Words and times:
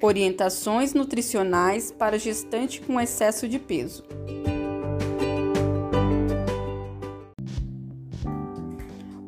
Orientações 0.00 0.92
nutricionais 0.92 1.90
para 1.90 2.18
gestante 2.18 2.80
com 2.82 3.00
excesso 3.00 3.48
de 3.48 3.58
peso. 3.58 4.04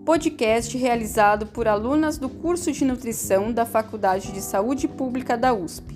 Podcast 0.05 0.77
realizado 0.77 1.47
por 1.47 1.67
alunas 1.67 2.19
do 2.19 2.29
curso 2.29 2.71
de 2.71 2.85
nutrição 2.85 3.53
da 3.53 3.65
Faculdade 3.65 4.33
de 4.33 4.43
Saúde 4.43 4.87
Pública 4.87 5.37
da 5.37 5.55
USP. 5.55 5.95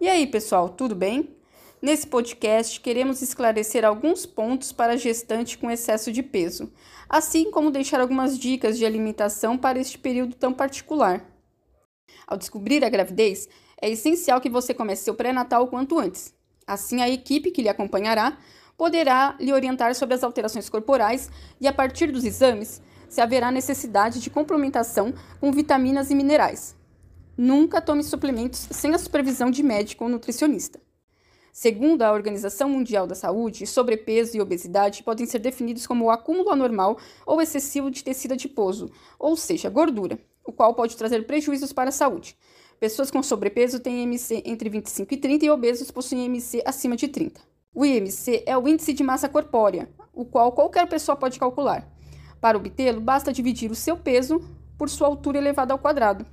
E 0.00 0.08
aí, 0.08 0.26
pessoal, 0.26 0.68
tudo 0.68 0.94
bem? 0.94 1.35
Nesse 1.86 2.04
podcast, 2.04 2.80
queremos 2.80 3.22
esclarecer 3.22 3.84
alguns 3.84 4.26
pontos 4.26 4.72
para 4.72 4.96
gestante 4.96 5.56
com 5.56 5.70
excesso 5.70 6.10
de 6.10 6.20
peso, 6.20 6.72
assim 7.08 7.48
como 7.48 7.70
deixar 7.70 8.00
algumas 8.00 8.36
dicas 8.36 8.76
de 8.76 8.84
alimentação 8.84 9.56
para 9.56 9.78
este 9.78 9.96
período 9.96 10.34
tão 10.34 10.52
particular. 10.52 11.24
Ao 12.26 12.36
descobrir 12.36 12.84
a 12.84 12.88
gravidez, 12.88 13.48
é 13.80 13.88
essencial 13.88 14.40
que 14.40 14.50
você 14.50 14.74
comece 14.74 15.04
seu 15.04 15.14
pré-natal 15.14 15.62
o 15.62 15.68
quanto 15.68 15.96
antes. 15.96 16.34
Assim, 16.66 17.02
a 17.02 17.08
equipe 17.08 17.52
que 17.52 17.62
lhe 17.62 17.68
acompanhará 17.68 18.36
poderá 18.76 19.36
lhe 19.38 19.52
orientar 19.52 19.94
sobre 19.94 20.16
as 20.16 20.24
alterações 20.24 20.68
corporais 20.68 21.30
e, 21.60 21.68
a 21.68 21.72
partir 21.72 22.10
dos 22.10 22.24
exames, 22.24 22.82
se 23.08 23.20
haverá 23.20 23.52
necessidade 23.52 24.18
de 24.18 24.28
complementação 24.28 25.14
com 25.40 25.52
vitaminas 25.52 26.10
e 26.10 26.16
minerais. 26.16 26.74
Nunca 27.38 27.80
tome 27.80 28.02
suplementos 28.02 28.66
sem 28.72 28.92
a 28.92 28.98
supervisão 28.98 29.52
de 29.52 29.62
médico 29.62 30.02
ou 30.02 30.10
nutricionista. 30.10 30.84
Segundo 31.58 32.02
a 32.02 32.12
Organização 32.12 32.68
Mundial 32.68 33.06
da 33.06 33.14
Saúde, 33.14 33.66
sobrepeso 33.66 34.36
e 34.36 34.42
obesidade 34.42 35.02
podem 35.02 35.24
ser 35.24 35.38
definidos 35.38 35.86
como 35.86 36.04
o 36.04 36.10
acúmulo 36.10 36.50
anormal 36.50 36.98
ou 37.24 37.40
excessivo 37.40 37.90
de 37.90 38.04
tecido 38.04 38.34
adiposo, 38.34 38.90
ou 39.18 39.34
seja, 39.38 39.70
gordura, 39.70 40.18
o 40.44 40.52
qual 40.52 40.74
pode 40.74 40.94
trazer 40.98 41.26
prejuízos 41.26 41.72
para 41.72 41.88
a 41.88 41.92
saúde. 41.92 42.36
Pessoas 42.78 43.10
com 43.10 43.22
sobrepeso 43.22 43.80
têm 43.80 44.02
IMC 44.02 44.42
entre 44.44 44.68
25 44.68 45.14
e 45.14 45.16
30 45.16 45.46
e 45.46 45.50
obesos 45.50 45.90
possuem 45.90 46.26
IMC 46.26 46.62
acima 46.62 46.94
de 46.94 47.08
30. 47.08 47.40
O 47.74 47.86
IMC 47.86 48.42
é 48.44 48.54
o 48.58 48.68
índice 48.68 48.92
de 48.92 49.02
massa 49.02 49.26
corpórea, 49.26 49.88
o 50.12 50.26
qual 50.26 50.52
qualquer 50.52 50.86
pessoa 50.86 51.16
pode 51.16 51.38
calcular. 51.38 51.90
Para 52.38 52.58
obtê-lo, 52.58 53.00
basta 53.00 53.32
dividir 53.32 53.70
o 53.70 53.74
seu 53.74 53.96
peso 53.96 54.42
por 54.76 54.90
sua 54.90 55.08
altura 55.08 55.38
elevada 55.38 55.72
ao 55.72 55.78
quadrado. 55.78 56.26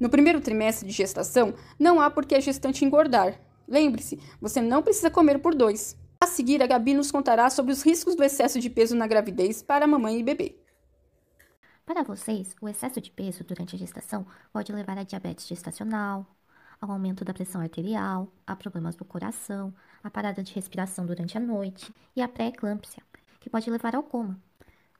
No 0.00 0.10
primeiro 0.10 0.40
trimestre 0.40 0.88
de 0.88 0.92
gestação, 0.92 1.54
não 1.78 2.00
há 2.00 2.10
por 2.10 2.26
que 2.26 2.34
a 2.34 2.40
gestante 2.40 2.84
engordar, 2.84 3.45
Lembre-se, 3.68 4.20
você 4.40 4.60
não 4.60 4.82
precisa 4.82 5.10
comer 5.10 5.38
por 5.38 5.54
dois. 5.54 5.96
A 6.20 6.26
seguir, 6.26 6.62
a 6.62 6.66
Gabi 6.66 6.94
nos 6.94 7.10
contará 7.10 7.50
sobre 7.50 7.72
os 7.72 7.82
riscos 7.82 8.14
do 8.14 8.24
excesso 8.24 8.58
de 8.60 8.70
peso 8.70 8.96
na 8.96 9.06
gravidez 9.06 9.62
para 9.62 9.86
mamãe 9.86 10.18
e 10.18 10.22
bebê. 10.22 10.56
Para 11.84 12.02
vocês, 12.02 12.54
o 12.60 12.68
excesso 12.68 13.00
de 13.00 13.10
peso 13.10 13.44
durante 13.44 13.76
a 13.76 13.78
gestação 13.78 14.26
pode 14.52 14.72
levar 14.72 14.98
a 14.98 15.04
diabetes 15.04 15.46
gestacional, 15.46 16.26
ao 16.80 16.90
aumento 16.90 17.24
da 17.24 17.32
pressão 17.32 17.60
arterial, 17.60 18.32
a 18.46 18.56
problemas 18.56 18.96
do 18.96 19.04
coração, 19.04 19.72
a 20.02 20.10
parada 20.10 20.42
de 20.42 20.52
respiração 20.52 21.06
durante 21.06 21.36
a 21.36 21.40
noite 21.40 21.94
e 22.14 22.22
a 22.22 22.28
pré-eclâmpsia, 22.28 23.02
que 23.40 23.50
pode 23.50 23.70
levar 23.70 23.94
ao 23.94 24.02
coma. 24.02 24.40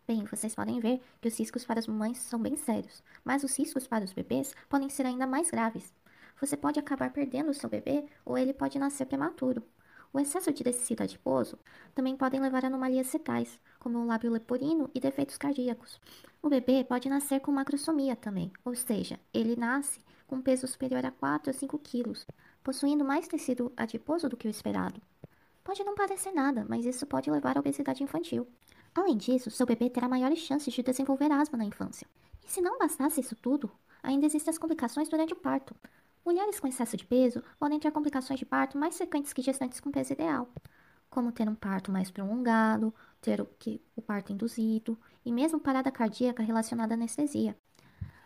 Bem, 0.07 0.25
vocês 0.25 0.55
podem 0.55 0.79
ver 0.79 1.03
que 1.21 1.29
os 1.29 1.39
riscos 1.39 1.65
para 1.65 1.81
as 1.81 1.87
mamães 1.87 2.19
são 2.19 2.41
bem 2.41 2.57
sérios, 2.57 3.03
mas 3.25 3.43
os 3.43 3.59
riscos 3.59 3.89
para 3.89 4.05
os 4.05 4.13
bebês 4.13 4.55
podem 4.69 4.89
ser 4.89 5.05
ainda 5.05 5.27
mais 5.27 5.51
graves, 5.51 5.93
você 6.41 6.57
pode 6.57 6.79
acabar 6.79 7.13
perdendo 7.13 7.51
o 7.51 7.55
seu 7.55 7.69
bebê 7.69 8.05
ou 8.25 8.37
ele 8.37 8.53
pode 8.53 8.79
nascer 8.79 9.07
prematuro. 9.07 9.63
O 10.13 10.21
excesso 10.21 10.53
de 10.53 10.65
tecido 10.65 11.03
adiposo 11.03 11.59
também 11.95 12.17
podem 12.17 12.41
levar 12.41 12.65
a 12.65 12.69
anomalias 12.69 13.11
fetais, 13.11 13.61
como 13.79 13.99
o 13.99 14.07
lábio 14.07 14.31
leporino 14.31 14.91
e 14.95 15.01
defeitos 15.01 15.37
cardíacos. 15.37 16.01
O 16.43 16.49
bebê 16.49 16.85
pode 16.85 17.09
nascer 17.09 17.41
com 17.41 17.53
macrosomia 17.53 18.17
também, 18.17 18.51
ou 18.65 18.75
seja, 18.75 19.21
ele 19.35 19.57
nasce 19.57 20.01
com 20.27 20.41
peso 20.41 20.67
superior 20.67 21.05
a 21.05 21.11
4 21.11 21.51
a 21.51 21.53
5 21.53 21.79
quilos, 21.79 22.27
possuindo 22.63 23.05
mais 23.05 23.29
tecido 23.29 23.73
adiposo 23.77 24.29
do 24.29 24.37
que 24.37 24.49
o 24.49 24.51
esperado. 24.51 25.01
Pode 25.63 25.85
não 25.85 25.95
parecer 25.95 26.33
nada, 26.33 26.65
mas 26.69 26.87
isso 26.87 27.07
pode 27.07 27.31
levar 27.31 27.57
à 27.57 27.61
obesidade 27.61 28.03
infantil. 28.03 28.47
Além 28.95 29.17
disso, 29.17 29.51
seu 29.51 29.67
bebê 29.67 29.91
terá 29.91 30.09
maiores 30.09 30.39
chances 30.39 30.73
de 30.73 30.83
desenvolver 30.83 31.31
asma 31.31 31.59
na 31.59 31.65
infância. 31.65 32.07
E 32.45 32.51
se 32.51 32.61
não 32.61 32.79
bastasse 32.79 33.21
isso 33.21 33.37
tudo, 33.37 33.71
ainda 34.03 34.25
existem 34.25 34.51
as 34.51 34.59
complicações 34.59 35.09
durante 35.09 35.33
o 35.33 35.37
parto, 35.37 35.75
Mulheres 36.27 36.59
com 36.59 36.67
excesso 36.67 36.97
de 36.97 37.07
peso 37.07 37.41
podem 37.57 37.79
ter 37.79 37.93
complicações 37.93 38.41
de 38.41 38.45
parto 38.45 38.77
mais 38.77 38.97
frequentes 38.97 39.33
que 39.33 39.41
gestantes 39.41 39.79
com 39.79 39.93
peso 39.93 40.13
ideal, 40.13 40.49
como 41.09 41.31
ter 41.31 41.49
um 41.49 41.55
parto 41.55 41.93
mais 41.93 42.11
prolongado, 42.11 42.93
ter 43.23 43.41
o, 43.41 43.47
que, 43.47 43.81
o 43.95 44.03
parto 44.03 44.33
induzido 44.33 44.99
e 45.25 45.31
mesmo 45.31 45.61
parada 45.61 45.89
cardíaca 45.89 46.43
relacionada 46.43 46.95
à 46.95 46.97
anestesia. 46.97 47.57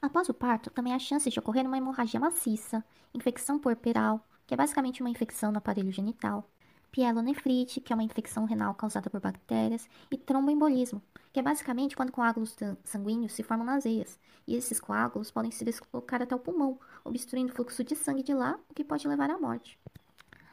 Após 0.01 0.31
o 0.31 0.35
parto, 0.35 0.71
também 0.71 0.95
há 0.95 0.99
chance 0.99 1.29
de 1.29 1.39
ocorrer 1.39 1.67
uma 1.67 1.77
hemorragia 1.77 2.19
maciça, 2.19 2.83
infecção 3.13 3.59
puerperal, 3.59 4.27
que 4.47 4.55
é 4.55 4.57
basicamente 4.57 5.03
uma 5.03 5.11
infecção 5.11 5.53
no 5.53 5.59
aparelho 5.59 5.93
genital, 5.93 6.51
pielonefrite, 6.91 7.81
que 7.81 7.93
é 7.93 7.97
uma 7.97 8.03
infecção 8.03 8.45
renal 8.45 8.75
causada 8.75 9.09
por 9.09 9.21
bactérias, 9.21 9.89
e 10.11 10.17
tromboembolismo, 10.17 11.03
que 11.33 11.41
é 11.41 11.43
basicamente 11.43 11.97
quando 11.97 12.13
coágulos 12.13 12.57
sanguíneos 12.85 13.33
se 13.33 13.43
formam 13.43 13.67
nas 13.67 13.85
veias, 13.85 14.19
e 14.47 14.57
esses 14.57 14.81
coágulos 14.81 15.31
podem 15.31 15.51
se 15.51 15.65
deslocar 15.65 16.23
até 16.23 16.35
o 16.35 16.39
pulmão, 16.39 16.79
obstruindo 17.05 17.53
o 17.53 17.55
fluxo 17.55 17.85
de 17.85 17.95
sangue 17.95 18.23
de 18.23 18.35
lá, 18.35 18.59
o 18.69 18.75
que 18.75 18.85
pode 18.85 19.07
levar 19.07 19.31
à 19.31 19.39
morte. 19.39 19.79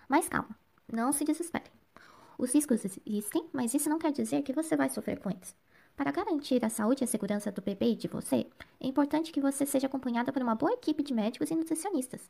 Mas 0.07 0.29
calma, 0.29 0.55
não 0.91 1.11
se 1.11 1.25
desespere. 1.25 1.71
Os 2.37 2.53
riscos 2.53 2.85
existem, 2.85 3.45
mas 3.51 3.73
isso 3.73 3.89
não 3.89 3.97
quer 3.97 4.11
dizer 4.11 4.43
que 4.43 4.53
você 4.53 4.75
vai 4.75 4.89
sofrer 4.89 5.19
com 5.19 5.29
eles. 5.29 5.55
Para 5.95 6.11
garantir 6.11 6.63
a 6.63 6.69
saúde 6.69 7.03
e 7.03 7.05
a 7.05 7.07
segurança 7.07 7.51
do 7.51 7.61
bebê 7.61 7.93
e 7.93 7.95
de 7.95 8.07
você, 8.07 8.45
é 8.79 8.87
importante 8.87 9.31
que 9.31 9.41
você 9.41 9.65
seja 9.65 9.87
acompanhada 9.87 10.31
por 10.31 10.43
uma 10.43 10.53
boa 10.53 10.73
equipe 10.73 11.01
de 11.01 11.11
médicos 11.11 11.49
e 11.49 11.55
nutricionistas 11.55 12.29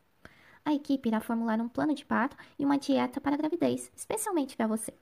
a 0.68 0.74
equipe 0.74 1.08
irá 1.08 1.22
formular 1.22 1.62
um 1.62 1.70
plano 1.70 1.96
de 1.96 2.04
parto 2.04 2.36
e 2.60 2.66
uma 2.66 2.78
dieta 2.78 3.22
para 3.22 3.36
a 3.36 3.38
gravidez, 3.38 3.90
especialmente 3.96 4.58
para 4.58 4.68
você. 4.68 4.94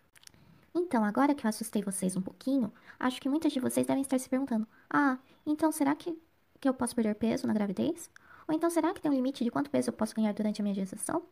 Então, 0.75 1.03
agora 1.03 1.33
que 1.33 1.43
eu 1.43 1.49
assustei 1.49 1.81
vocês 1.81 2.15
um 2.15 2.21
pouquinho, 2.21 2.71
acho 2.99 3.19
que 3.19 3.27
muitas 3.27 3.51
de 3.51 3.59
vocês 3.59 3.87
devem 3.87 4.03
estar 4.03 4.19
se 4.19 4.29
perguntando: 4.29 4.67
ah, 4.87 5.17
então 5.43 5.71
será 5.71 5.95
que, 5.95 6.15
que 6.61 6.69
eu 6.69 6.73
posso 6.73 6.95
perder 6.95 7.15
peso 7.15 7.47
na 7.47 7.53
gravidez? 7.53 8.11
Ou 8.47 8.53
então 8.53 8.69
será 8.69 8.93
que 8.93 9.01
tem 9.01 9.09
um 9.09 9.15
limite 9.15 9.43
de 9.43 9.49
quanto 9.49 9.71
peso 9.71 9.89
eu 9.89 9.93
posso 9.93 10.13
ganhar 10.13 10.33
durante 10.33 10.61
a 10.61 10.63
minha 10.63 10.75
gestação? 10.75 11.23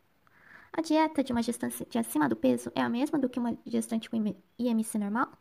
A 0.76 0.82
dieta 0.82 1.24
de 1.24 1.32
uma 1.32 1.44
gestante 1.44 1.96
acima 1.96 2.28
do 2.28 2.36
peso 2.36 2.72
é 2.74 2.82
a 2.82 2.90
mesma 2.90 3.20
do 3.20 3.30
que 3.30 3.38
uma 3.38 3.56
gestante 3.68 4.10
com 4.10 4.18
IMC 4.58 4.98
normal? 4.98 5.32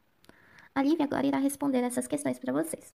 A 0.75 0.83
Lívia 0.83 1.07
agora 1.07 1.27
irá 1.27 1.39
responder 1.39 1.83
essas 1.83 2.07
questões 2.07 2.39
para 2.39 2.53
vocês. 2.53 2.93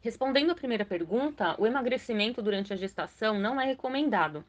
Respondendo 0.00 0.52
à 0.52 0.54
primeira 0.54 0.86
pergunta, 0.86 1.54
o 1.60 1.66
emagrecimento 1.66 2.40
durante 2.40 2.72
a 2.72 2.76
gestação 2.76 3.38
não 3.38 3.60
é 3.60 3.66
recomendado. 3.66 4.42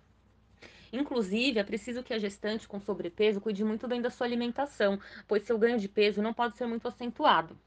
Inclusive, 0.94 1.58
é 1.58 1.64
preciso 1.64 2.04
que 2.04 2.14
a 2.14 2.20
gestante 2.20 2.68
com 2.68 2.80
sobrepeso 2.80 3.42
cuide 3.42 3.64
muito 3.64 3.88
bem 3.88 4.00
da 4.00 4.12
sua 4.12 4.28
alimentação, 4.28 5.00
pois 5.28 5.42
seu 5.42 5.58
ganho 5.58 5.80
de 5.80 5.90
peso 5.90 6.22
não 6.22 6.36
pode 6.36 6.56
ser 6.56 6.68
muito 6.68 6.88
acentuado. 6.88 7.58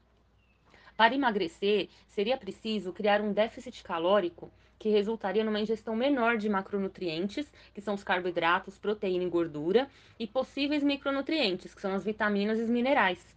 Para 0.95 1.13
emagrecer, 1.13 1.89
seria 2.07 2.37
preciso 2.37 2.93
criar 2.93 3.19
um 3.19 3.33
déficit 3.33 3.83
calórico 3.83 4.49
que 4.79 4.87
resultaria 4.87 5.43
numa 5.43 5.59
ingestão 5.59 5.93
menor 5.93 6.37
de 6.37 6.47
macronutrientes, 6.47 7.45
que 7.73 7.81
são 7.81 7.95
os 7.95 8.03
carboidratos, 8.03 8.77
proteína 8.77 9.25
e 9.25 9.29
gordura, 9.29 9.89
e 10.17 10.25
possíveis 10.25 10.81
micronutrientes, 10.81 11.75
que 11.75 11.81
são 11.81 11.93
as 11.93 12.05
vitaminas 12.05 12.57
e 12.59 12.61
os 12.61 12.69
minerais. 12.69 13.35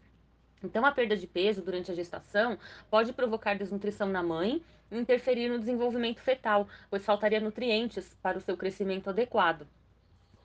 Então, 0.62 0.86
a 0.86 0.92
perda 0.92 1.16
de 1.16 1.26
peso 1.26 1.62
durante 1.62 1.90
a 1.90 1.94
gestação 1.96 2.56
pode 2.88 3.12
provocar 3.12 3.54
desnutrição 3.54 4.08
na 4.08 4.22
mãe 4.22 4.62
e 4.88 4.96
interferir 4.96 5.48
no 5.48 5.58
desenvolvimento 5.58 6.20
fetal, 6.20 6.68
pois 6.88 7.04
faltaria 7.04 7.40
nutrientes 7.40 8.14
para 8.22 8.38
o 8.38 8.40
seu 8.40 8.56
crescimento 8.56 9.10
adequado. 9.10 9.66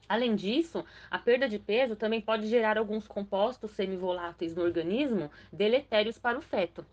Além 0.08 0.36
disso, 0.36 0.86
a 1.10 1.18
perda 1.18 1.50
de 1.50 1.58
peso 1.58 1.96
também 1.96 2.22
pode 2.22 2.48
gerar 2.48 2.78
alguns 2.78 3.08
compostos 3.08 3.72
semivoláteis 3.72 4.56
no 4.56 4.62
organismo 4.62 5.32
deletérios 5.52 6.20
para 6.20 6.38
o 6.38 6.42
feto. 6.42 6.86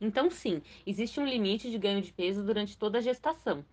Então, 0.00 0.30
sim, 0.30 0.62
existe 0.86 1.18
um 1.20 1.26
limite 1.26 1.70
de 1.70 1.78
ganho 1.78 2.00
de 2.00 2.12
peso 2.12 2.42
durante 2.42 2.78
toda 2.78 2.98
a 2.98 3.02
gestação. 3.02 3.64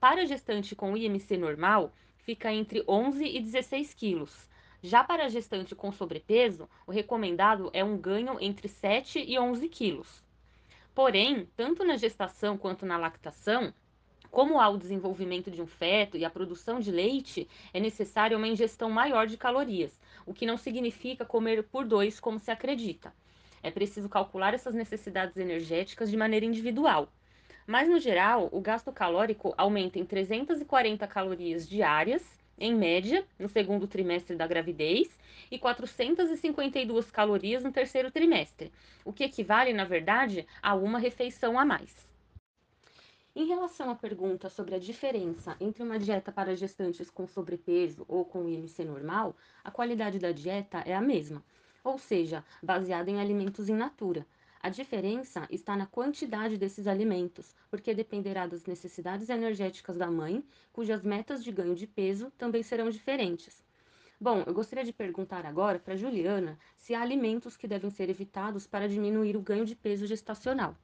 Para 0.00 0.22
a 0.22 0.24
gestante 0.24 0.74
com 0.74 0.96
IMC 0.96 1.36
normal, 1.36 1.92
fica 2.24 2.52
entre 2.52 2.82
11 2.88 3.24
e 3.24 3.40
16 3.40 3.92
quilos. 3.94 4.48
Já 4.82 5.04
para 5.04 5.26
a 5.26 5.28
gestante 5.28 5.74
com 5.74 5.92
sobrepeso, 5.92 6.68
o 6.86 6.90
recomendado 6.90 7.70
é 7.74 7.84
um 7.84 7.98
ganho 7.98 8.38
entre 8.40 8.66
7 8.66 9.22
e 9.22 9.38
11 9.38 9.68
quilos. 9.68 10.24
Porém, 10.94 11.46
tanto 11.54 11.84
na 11.84 11.96
gestação 11.96 12.56
quanto 12.56 12.86
na 12.86 12.96
lactação, 12.96 13.74
como 14.30 14.60
há 14.60 14.68
o 14.68 14.78
desenvolvimento 14.78 15.50
de 15.50 15.60
um 15.60 15.66
feto 15.66 16.16
e 16.16 16.24
a 16.24 16.30
produção 16.30 16.78
de 16.78 16.90
leite, 16.90 17.48
é 17.74 17.80
necessária 17.80 18.36
uma 18.36 18.46
ingestão 18.46 18.88
maior 18.88 19.26
de 19.26 19.36
calorias, 19.36 20.00
o 20.24 20.32
que 20.32 20.46
não 20.46 20.56
significa 20.56 21.24
comer 21.24 21.64
por 21.64 21.84
dois 21.84 22.20
como 22.20 22.38
se 22.38 22.50
acredita. 22.50 23.12
É 23.62 23.70
preciso 23.70 24.08
calcular 24.08 24.54
essas 24.54 24.74
necessidades 24.74 25.36
energéticas 25.36 26.10
de 26.10 26.16
maneira 26.16 26.46
individual. 26.46 27.08
Mas, 27.66 27.88
no 27.88 27.98
geral, 27.98 28.48
o 28.52 28.60
gasto 28.60 28.92
calórico 28.92 29.54
aumenta 29.56 29.98
em 29.98 30.04
340 30.04 31.06
calorias 31.06 31.68
diárias, 31.68 32.22
em 32.58 32.74
média, 32.74 33.24
no 33.38 33.48
segundo 33.48 33.86
trimestre 33.86 34.36
da 34.36 34.46
gravidez, 34.46 35.08
e 35.50 35.58
452 35.58 37.10
calorias 37.10 37.64
no 37.64 37.72
terceiro 37.72 38.10
trimestre, 38.10 38.70
o 39.04 39.12
que 39.12 39.24
equivale, 39.24 39.72
na 39.72 39.84
verdade, 39.84 40.46
a 40.62 40.74
uma 40.74 40.98
refeição 40.98 41.58
a 41.58 41.64
mais. 41.64 42.09
Em 43.40 43.46
relação 43.46 43.88
à 43.88 43.94
pergunta 43.94 44.50
sobre 44.50 44.74
a 44.74 44.78
diferença 44.78 45.56
entre 45.58 45.82
uma 45.82 45.98
dieta 45.98 46.30
para 46.30 46.54
gestantes 46.54 47.08
com 47.08 47.26
sobrepeso 47.26 48.04
ou 48.06 48.22
com 48.22 48.46
IMC 48.46 48.84
normal, 48.84 49.34
a 49.64 49.70
qualidade 49.70 50.18
da 50.18 50.30
dieta 50.30 50.80
é 50.80 50.94
a 50.94 51.00
mesma, 51.00 51.42
ou 51.82 51.96
seja, 51.98 52.44
baseada 52.62 53.10
em 53.10 53.18
alimentos 53.18 53.70
in 53.70 53.76
natura. 53.76 54.26
A 54.60 54.68
diferença 54.68 55.48
está 55.50 55.74
na 55.74 55.86
quantidade 55.86 56.58
desses 56.58 56.86
alimentos, 56.86 57.56
porque 57.70 57.94
dependerá 57.94 58.46
das 58.46 58.66
necessidades 58.66 59.30
energéticas 59.30 59.96
da 59.96 60.10
mãe, 60.10 60.44
cujas 60.70 61.02
metas 61.02 61.42
de 61.42 61.50
ganho 61.50 61.74
de 61.74 61.86
peso 61.86 62.30
também 62.32 62.62
serão 62.62 62.90
diferentes. 62.90 63.64
Bom, 64.20 64.44
eu 64.46 64.52
gostaria 64.52 64.84
de 64.84 64.92
perguntar 64.92 65.46
agora 65.46 65.78
para 65.78 65.96
Juliana 65.96 66.58
se 66.76 66.94
há 66.94 67.00
alimentos 67.00 67.56
que 67.56 67.66
devem 67.66 67.88
ser 67.88 68.10
evitados 68.10 68.66
para 68.66 68.86
diminuir 68.86 69.34
o 69.34 69.40
ganho 69.40 69.64
de 69.64 69.74
peso 69.74 70.06
gestacional. 70.06 70.76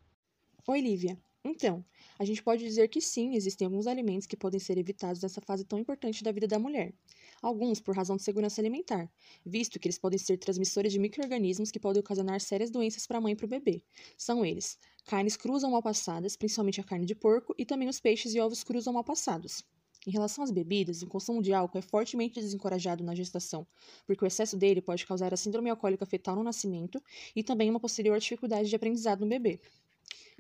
Oi, 0.67 0.81
Lívia. 0.81 1.19
Então, 1.49 1.85
a 2.19 2.25
gente 2.25 2.43
pode 2.43 2.65
dizer 2.65 2.89
que 2.89 3.01
sim, 3.01 3.35
existem 3.37 3.67
alguns 3.67 3.87
alimentos 3.87 4.27
que 4.27 4.37
podem 4.37 4.59
ser 4.59 4.77
evitados 4.79 5.23
nessa 5.23 5.41
fase 5.41 5.65
tão 5.65 5.79
importante 5.79 6.25
da 6.25 6.33
vida 6.33 6.49
da 6.49 6.59
mulher. 6.59 6.93
Alguns 7.41 7.81
por 7.81 7.95
razão 7.95 8.17
de 8.17 8.23
segurança 8.25 8.61
alimentar, 8.61 9.09
visto 9.45 9.79
que 9.79 9.87
eles 9.87 9.97
podem 9.99 10.19
ser 10.19 10.39
transmissores 10.39 10.93
de 10.93 10.99
micro-organismos 10.99 11.71
que 11.71 11.79
podem 11.79 12.01
ocasionar 12.01 12.41
sérias 12.41 12.69
doenças 12.71 13.07
para 13.07 13.19
a 13.19 13.21
mãe 13.21 13.33
e 13.33 13.37
para 13.37 13.47
o 13.47 13.49
bebê. 13.49 13.85
São 14.19 14.45
eles: 14.45 14.77
carnes 15.05 15.37
cruas 15.37 15.63
ou 15.63 15.71
mal 15.71 15.83
passadas, 15.83 16.37
principalmente 16.37 16.81
a 16.81 16.85
carne 16.85 17.07
de 17.07 17.15
porco, 17.15 17.55
e 17.57 17.65
também 17.65 17.89
os 17.89 18.01
peixes 18.01 18.35
e 18.35 18.41
ovos 18.41 18.65
crus 18.65 18.89
ou 18.89 18.93
mal 18.93 19.05
passados. 19.05 19.65
Em 20.07 20.11
relação 20.11 20.43
às 20.45 20.51
bebidas, 20.51 21.03
o 21.03 21.07
consumo 21.07 21.41
de 21.43 21.53
álcool 21.53 21.79
é 21.79 21.83
fortemente 21.83 22.41
desencorajado 22.41 23.03
na 23.05 23.15
gestação, 23.15 23.67
porque 24.07 24.25
o 24.25 24.27
excesso 24.27 24.57
dele 24.57 24.81
pode 24.81 25.07
causar 25.07 25.33
a 25.33 25.37
síndrome 25.37 25.71
alcoólica 25.71 26.07
fetal 26.07 26.35
no 26.37 26.43
nascimento 26.45 27.01
e 27.35 27.43
também 27.43 27.71
uma 27.71 27.81
posterior 27.81 28.19
dificuldade 28.19 28.69
de 28.69 28.77
aprendizado 28.77 29.21
no 29.21 29.29
bebê. 29.29 29.61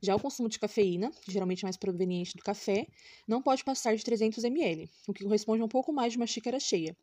Já 0.02 0.14
o 0.14 0.20
consumo 0.20 0.48
de 0.48 0.58
cafeína, 0.58 1.10
geralmente 1.26 1.62
mais 1.62 1.76
proveniente 1.76 2.37
do 2.37 2.43
café, 2.43 2.87
não 3.26 3.40
pode 3.40 3.64
passar 3.64 3.96
de 3.96 4.04
300 4.04 4.44
ml, 4.44 4.90
o 5.08 5.12
que 5.12 5.25
corresponde 5.25 5.62
a 5.62 5.64
um 5.64 5.69
pouco 5.69 5.93
mais 5.93 6.12
de 6.12 6.19
uma 6.19 6.26
xícara 6.26 6.60
cheia, 6.60 6.94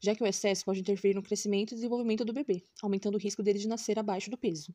já 0.00 0.14
que 0.16 0.22
o 0.22 0.26
excesso 0.26 0.64
pode 0.64 0.80
interferir 0.80 1.14
no 1.14 1.22
crescimento 1.22 1.72
e 1.72 1.74
desenvolvimento 1.76 2.24
do 2.24 2.32
bebê, 2.32 2.64
aumentando 2.82 3.14
o 3.14 3.18
risco 3.18 3.42
dele 3.42 3.58
de 3.58 3.68
nascer 3.68 3.98
abaixo 3.98 4.30
do 4.30 4.36
peso. 4.36 4.74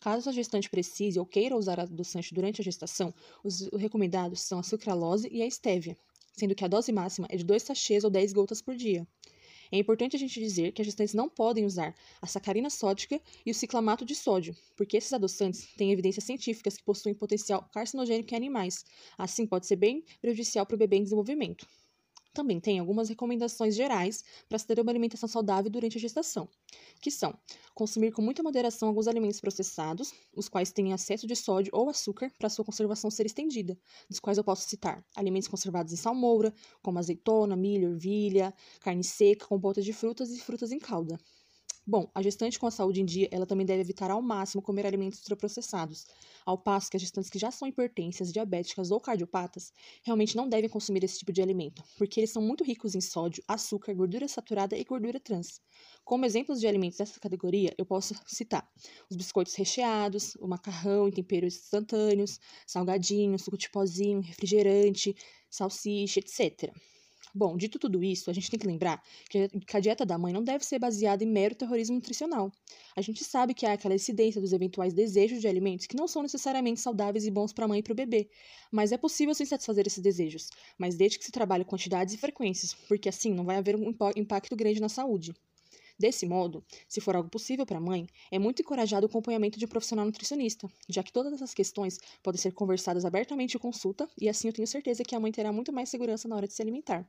Caso 0.00 0.28
a 0.28 0.32
gestante 0.32 0.68
precise 0.68 1.18
ou 1.18 1.24
queira 1.24 1.56
usar 1.56 1.78
adoçante 1.78 2.34
durante 2.34 2.60
a 2.60 2.64
gestação, 2.64 3.14
os 3.44 3.68
recomendados 3.68 4.40
são 4.40 4.58
a 4.58 4.62
sucralose 4.62 5.28
e 5.30 5.42
a 5.42 5.46
estévia, 5.46 5.96
sendo 6.32 6.54
que 6.54 6.64
a 6.64 6.68
dose 6.68 6.90
máxima 6.90 7.28
é 7.30 7.36
de 7.36 7.44
2 7.44 7.62
sachês 7.62 8.02
ou 8.02 8.10
10 8.10 8.32
gotas 8.32 8.60
por 8.60 8.74
dia. 8.74 9.06
É 9.70 9.78
importante 9.78 10.16
a 10.16 10.18
gente 10.18 10.38
dizer 10.38 10.72
que 10.72 10.82
as 10.82 10.86
gestantes 10.86 11.14
não 11.14 11.28
podem 11.28 11.64
usar 11.64 11.94
a 12.20 12.26
sacarina 12.26 12.70
sódica 12.70 13.20
e 13.44 13.50
o 13.50 13.54
ciclamato 13.54 14.04
de 14.04 14.14
sódio, 14.14 14.56
porque 14.76 14.96
esses 14.96 15.12
adoçantes 15.12 15.68
têm 15.76 15.92
evidências 15.92 16.24
científicas 16.24 16.76
que 16.76 16.84
possuem 16.84 17.14
potencial 17.14 17.68
carcinogênico 17.72 18.32
em 18.32 18.36
animais, 18.36 18.84
assim 19.16 19.46
pode 19.46 19.66
ser 19.66 19.76
bem 19.76 20.04
prejudicial 20.20 20.66
para 20.66 20.74
o 20.74 20.78
bebê 20.78 20.96
em 20.96 21.02
desenvolvimento. 21.02 21.66
Também 22.36 22.60
tem 22.60 22.78
algumas 22.78 23.08
recomendações 23.08 23.74
gerais 23.74 24.22
para 24.46 24.58
se 24.58 24.66
ter 24.66 24.78
uma 24.78 24.92
alimentação 24.92 25.26
saudável 25.26 25.70
durante 25.70 25.96
a 25.96 26.00
gestação, 26.00 26.46
que 27.00 27.10
são 27.10 27.32
consumir 27.74 28.12
com 28.12 28.20
muita 28.20 28.42
moderação 28.42 28.88
alguns 28.88 29.08
alimentos 29.08 29.40
processados, 29.40 30.12
os 30.34 30.46
quais 30.46 30.70
têm 30.70 30.92
excesso 30.92 31.26
de 31.26 31.34
sódio 31.34 31.70
ou 31.74 31.88
açúcar 31.88 32.30
para 32.38 32.50
sua 32.50 32.62
conservação 32.62 33.10
ser 33.10 33.24
estendida, 33.24 33.78
dos 34.08 34.20
quais 34.20 34.36
eu 34.36 34.44
posso 34.44 34.68
citar 34.68 35.02
alimentos 35.16 35.48
conservados 35.48 35.94
em 35.94 35.96
salmoura, 35.96 36.52
como 36.82 36.98
azeitona, 36.98 37.56
milho, 37.56 37.92
ervilha, 37.92 38.52
carne 38.80 39.02
seca, 39.02 39.46
compota 39.46 39.80
de 39.80 39.94
frutas 39.94 40.30
e 40.30 40.38
frutas 40.38 40.72
em 40.72 40.78
calda. 40.78 41.18
Bom, 41.88 42.10
a 42.16 42.20
gestante 42.20 42.58
com 42.58 42.66
a 42.66 42.70
saúde 42.70 43.00
em 43.00 43.04
dia, 43.04 43.28
ela 43.30 43.46
também 43.46 43.64
deve 43.64 43.80
evitar 43.80 44.10
ao 44.10 44.20
máximo 44.20 44.60
comer 44.60 44.84
alimentos 44.84 45.20
ultraprocessados, 45.20 46.04
ao 46.44 46.58
passo 46.58 46.90
que 46.90 46.96
as 46.96 47.02
gestantes 47.02 47.30
que 47.30 47.38
já 47.38 47.52
são 47.52 47.68
hipertensas, 47.68 48.32
diabéticas 48.32 48.90
ou 48.90 49.00
cardiopatas 49.00 49.72
realmente 50.02 50.34
não 50.34 50.48
devem 50.48 50.68
consumir 50.68 51.04
esse 51.04 51.20
tipo 51.20 51.32
de 51.32 51.40
alimento, 51.40 51.84
porque 51.96 52.18
eles 52.18 52.30
são 52.30 52.42
muito 52.42 52.64
ricos 52.64 52.96
em 52.96 53.00
sódio, 53.00 53.40
açúcar, 53.46 53.94
gordura 53.94 54.26
saturada 54.26 54.76
e 54.76 54.82
gordura 54.82 55.20
trans. 55.20 55.60
Como 56.04 56.24
exemplos 56.26 56.58
de 56.58 56.66
alimentos 56.66 56.98
dessa 56.98 57.20
categoria, 57.20 57.72
eu 57.78 57.86
posso 57.86 58.14
citar 58.26 58.68
os 59.08 59.16
biscoitos 59.16 59.54
recheados, 59.54 60.34
o 60.40 60.48
macarrão 60.48 61.06
em 61.06 61.12
temperos 61.12 61.54
instantâneos, 61.54 62.40
salgadinho, 62.66 63.38
suco 63.38 63.56
de 63.56 63.70
pozinho, 63.70 64.20
refrigerante, 64.20 65.14
salsicha, 65.48 66.18
etc. 66.18 66.72
Bom, 67.38 67.54
dito 67.54 67.78
tudo 67.78 68.02
isso, 68.02 68.30
a 68.30 68.32
gente 68.32 68.50
tem 68.50 68.58
que 68.58 68.66
lembrar 68.66 69.02
que 69.28 69.76
a 69.76 69.80
dieta 69.80 70.06
da 70.06 70.16
mãe 70.16 70.32
não 70.32 70.42
deve 70.42 70.64
ser 70.64 70.78
baseada 70.78 71.22
em 71.22 71.26
mero 71.26 71.54
terrorismo 71.54 71.96
nutricional. 71.96 72.50
A 72.96 73.02
gente 73.02 73.22
sabe 73.22 73.52
que 73.52 73.66
há 73.66 73.74
aquela 73.74 73.94
incidência 73.94 74.40
dos 74.40 74.54
eventuais 74.54 74.94
desejos 74.94 75.42
de 75.42 75.46
alimentos 75.46 75.86
que 75.86 75.94
não 75.96 76.08
são 76.08 76.22
necessariamente 76.22 76.80
saudáveis 76.80 77.26
e 77.26 77.30
bons 77.30 77.52
para 77.52 77.66
a 77.66 77.68
mãe 77.68 77.80
e 77.80 77.82
para 77.82 77.92
o 77.92 77.94
bebê, 77.94 78.30
mas 78.72 78.90
é 78.90 78.96
possível 78.96 79.34
sim 79.34 79.44
satisfazer 79.44 79.86
esses 79.86 80.02
desejos, 80.02 80.48
mas 80.78 80.96
desde 80.96 81.18
que 81.18 81.26
se 81.26 81.30
trabalhe 81.30 81.62
quantidades 81.62 82.14
e 82.14 82.16
frequências, 82.16 82.72
porque 82.72 83.06
assim 83.06 83.34
não 83.34 83.44
vai 83.44 83.56
haver 83.56 83.76
um 83.76 83.92
impacto 84.16 84.56
grande 84.56 84.80
na 84.80 84.88
saúde. 84.88 85.34
Desse 85.98 86.26
modo, 86.26 86.64
se 86.88 87.02
for 87.02 87.16
algo 87.16 87.28
possível 87.28 87.66
para 87.66 87.76
a 87.76 87.80
mãe, 87.82 88.06
é 88.30 88.38
muito 88.38 88.62
encorajado 88.62 89.06
o 89.06 89.10
acompanhamento 89.10 89.58
de 89.58 89.66
um 89.66 89.68
profissional 89.68 90.06
nutricionista, 90.06 90.70
já 90.88 91.02
que 91.02 91.12
todas 91.12 91.34
essas 91.34 91.52
questões 91.52 91.98
podem 92.22 92.40
ser 92.40 92.52
conversadas 92.52 93.04
abertamente 93.04 93.56
em 93.56 93.60
consulta 93.60 94.08
e 94.18 94.26
assim 94.26 94.48
eu 94.48 94.54
tenho 94.54 94.66
certeza 94.66 95.04
que 95.04 95.14
a 95.14 95.20
mãe 95.20 95.32
terá 95.32 95.52
muito 95.52 95.70
mais 95.70 95.90
segurança 95.90 96.26
na 96.28 96.36
hora 96.36 96.46
de 96.48 96.54
se 96.54 96.62
alimentar. 96.62 97.06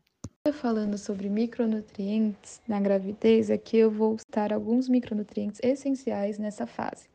Falando 0.54 0.98
sobre 0.98 1.30
micronutrientes 1.30 2.62
na 2.68 2.80
gravidez, 2.80 3.52
aqui 3.52 3.78
eu 3.78 3.92
vou 3.92 4.18
citar 4.18 4.54
alguns 4.54 4.88
micronutrientes 4.88 5.60
essenciais 5.62 6.38
nessa 6.38 6.66
fase. 6.66 7.10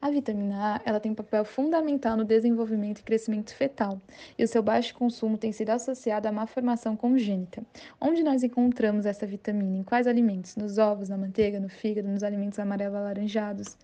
A 0.00 0.10
vitamina 0.10 0.76
A 0.76 0.80
ela 0.84 1.00
tem 1.00 1.10
um 1.10 1.14
papel 1.14 1.44
fundamental 1.44 2.16
no 2.16 2.24
desenvolvimento 2.24 3.00
e 3.00 3.02
crescimento 3.02 3.52
fetal, 3.52 4.00
e 4.38 4.44
o 4.44 4.48
seu 4.48 4.62
baixo 4.62 4.94
consumo 4.94 5.36
tem 5.36 5.50
sido 5.50 5.70
associado 5.70 6.28
à 6.28 6.32
má 6.32 6.46
formação 6.46 6.96
congênita. 6.96 7.62
Onde 8.00 8.22
nós 8.22 8.44
encontramos 8.44 9.06
essa 9.06 9.26
vitamina? 9.26 9.78
Em 9.78 9.82
quais 9.82 10.06
alimentos? 10.06 10.54
Nos 10.54 10.78
ovos, 10.78 11.08
na 11.08 11.16
manteiga, 11.16 11.58
no 11.58 11.68
fígado, 11.68 12.06
nos 12.06 12.22
alimentos 12.22 12.60
amarelo-alaranjados. 12.60 13.76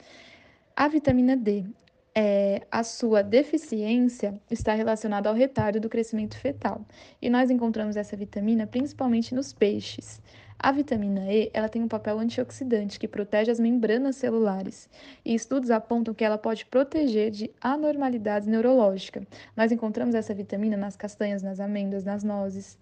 A 0.76 0.87
vitamina 0.87 1.37
D, 1.37 1.64
é, 2.14 2.62
a 2.70 2.84
sua 2.84 3.22
deficiência 3.22 4.40
está 4.50 4.72
relacionada 4.72 5.28
ao 5.28 5.34
retardo 5.34 5.81
do 5.81 5.88
crescimento 5.88 6.38
fetal. 6.38 6.87
E 7.20 7.28
nós 7.28 7.50
encontramos 7.50 7.96
essa 7.96 8.16
vitamina 8.16 8.66
principalmente 8.66 9.34
nos 9.34 9.52
peixes. 9.52 10.22
A 10.56 10.70
vitamina 10.70 11.31
E 11.31 11.50
ela 11.52 11.69
tem 11.69 11.82
um 11.82 11.88
papel 11.88 12.19
antioxidante 12.19 12.99
que 12.99 13.08
protege 13.08 13.50
as 13.50 13.58
membranas 13.58 14.16
celulares, 14.16 14.88
e 15.25 15.34
estudos 15.34 15.70
apontam 15.70 16.14
que 16.14 16.25
ela 16.25 16.38
pode 16.38 16.64
proteger 16.64 17.31
de 17.31 17.50
anormalidades 17.61 18.46
neurológicas. 18.46 19.25
Nós 19.56 19.72
encontramos 19.72 20.14
essa 20.14 20.32
vitamina 20.32 20.76
nas 20.76 20.97
castanhas, 20.97 21.42
nas 21.42 21.59
amêndoas, 21.59 22.04
nas 22.04 22.23
nozes. 22.23 22.78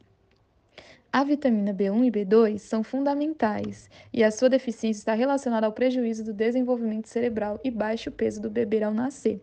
A 1.15 1.25
vitamina 1.25 1.75
B1 1.75 2.07
e 2.07 2.11
B2 2.11 2.57
são 2.57 2.83
fundamentais 2.83 3.91
e 4.15 4.25
a 4.25 4.31
sua 4.31 4.49
deficiência 4.49 4.99
está 4.99 5.13
relacionada 5.13 5.67
ao 5.67 5.73
prejuízo 5.73 6.25
do 6.25 6.33
desenvolvimento 6.33 7.07
cerebral 7.07 7.61
e 7.63 7.71
baixo 7.71 8.11
peso 8.11 8.41
do 8.41 8.49
bebê 8.49 8.83
ao 8.83 8.95
nascer. 8.95 9.39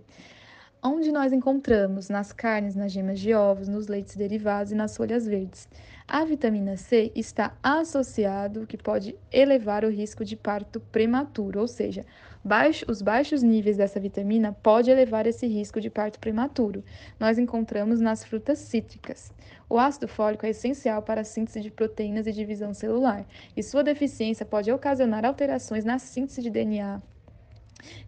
Onde 0.81 1.11
nós 1.11 1.33
encontramos? 1.33 2.07
Nas 2.07 2.31
carnes, 2.31 2.73
nas 2.73 2.93
gemas 2.93 3.19
de 3.19 3.33
ovos, 3.33 3.67
nos 3.67 3.87
leites 3.87 4.15
derivados 4.15 4.71
e 4.71 4.75
nas 4.75 4.95
folhas 4.95 5.27
verdes. 5.27 5.67
A 6.07 6.23
vitamina 6.23 6.77
C 6.77 7.11
está 7.13 7.53
associado 7.61 8.65
que 8.65 8.77
pode 8.77 9.13
elevar 9.29 9.83
o 9.83 9.89
risco 9.89 10.23
de 10.23 10.37
parto 10.37 10.79
prematuro, 10.79 11.59
ou 11.59 11.67
seja, 11.67 12.05
baixo, 12.41 12.85
os 12.87 13.01
baixos 13.01 13.43
níveis 13.43 13.75
dessa 13.75 13.99
vitamina 13.99 14.53
pode 14.63 14.89
elevar 14.89 15.27
esse 15.27 15.45
risco 15.47 15.81
de 15.81 15.89
parto 15.89 16.17
prematuro. 16.17 16.81
Nós 17.19 17.37
encontramos 17.37 17.99
nas 17.99 18.23
frutas 18.23 18.59
cítricas. 18.59 19.33
O 19.69 19.77
ácido 19.77 20.07
fólico 20.07 20.45
é 20.45 20.51
essencial 20.51 21.01
para 21.01 21.21
a 21.21 21.25
síntese 21.25 21.59
de 21.59 21.71
proteínas 21.71 22.25
e 22.25 22.31
divisão 22.31 22.73
celular, 22.73 23.25
e 23.53 23.61
sua 23.61 23.83
deficiência 23.83 24.45
pode 24.45 24.71
ocasionar 24.71 25.25
alterações 25.25 25.83
na 25.83 25.99
síntese 25.99 26.41
de 26.41 26.49
DNA, 26.49 27.01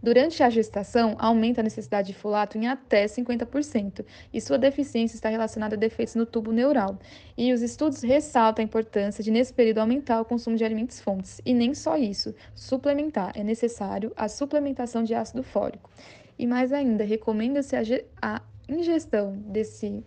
Durante 0.01 0.43
a 0.43 0.49
gestação, 0.49 1.15
aumenta 1.19 1.61
a 1.61 1.63
necessidade 1.63 2.07
de 2.07 2.13
folato 2.13 2.57
em 2.57 2.67
até 2.67 3.05
50%, 3.05 4.05
e 4.33 4.41
sua 4.41 4.57
deficiência 4.57 5.15
está 5.15 5.29
relacionada 5.29 5.75
a 5.75 5.79
defeitos 5.79 6.15
no 6.15 6.25
tubo 6.25 6.51
neural. 6.51 6.97
E 7.37 7.53
os 7.53 7.61
estudos 7.61 8.01
ressaltam 8.01 8.63
a 8.63 8.65
importância 8.65 9.23
de, 9.23 9.31
nesse 9.31 9.53
período, 9.53 9.79
aumentar 9.79 10.21
o 10.21 10.25
consumo 10.25 10.55
de 10.55 10.63
alimentos 10.63 10.99
fontes. 10.99 11.41
E 11.45 11.53
nem 11.53 11.73
só 11.73 11.97
isso, 11.97 12.33
suplementar. 12.55 13.31
É 13.35 13.43
necessário 13.43 14.11
a 14.15 14.27
suplementação 14.27 15.03
de 15.03 15.13
ácido 15.13 15.43
fólico. 15.43 15.89
E 16.37 16.47
mais 16.47 16.73
ainda, 16.73 17.03
recomenda-se 17.03 17.75
a, 17.75 17.81
a 18.21 18.41
ingestão 18.67 19.33
desse 19.37 20.03